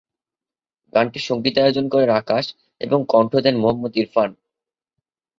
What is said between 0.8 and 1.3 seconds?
গানটির